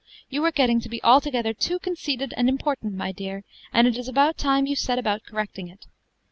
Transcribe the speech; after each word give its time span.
You 0.31 0.43
are 0.45 0.51
getting 0.51 0.79
to 0.81 0.89
be 0.89 0.99
altogether 1.03 1.53
too 1.53 1.77
conceited 1.77 2.33
and 2.35 2.49
important, 2.49 2.95
my 2.95 3.11
dear, 3.11 3.43
and 3.71 3.85
it 3.87 3.97
is 3.99 4.07
about 4.07 4.35
time 4.35 4.65
you 4.65 4.75
set 4.75 4.97
about 4.97 5.21
correcting 5.25 5.67
it. 5.67 5.85